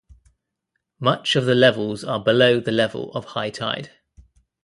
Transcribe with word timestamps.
Much 0.99 1.35
of 1.35 1.45
the 1.45 1.53
Levels 1.53 2.03
are 2.03 2.19
below 2.19 2.59
the 2.59 2.71
level 2.71 3.11
of 3.13 3.23
high 3.23 3.51
tide. 3.51 3.91